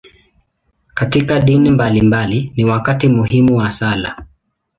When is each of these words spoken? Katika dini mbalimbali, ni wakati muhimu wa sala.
Katika 0.93 1.39
dini 1.41 1.69
mbalimbali, 1.71 2.51
ni 2.57 2.65
wakati 2.65 3.07
muhimu 3.07 3.57
wa 3.57 3.71
sala. 3.71 4.25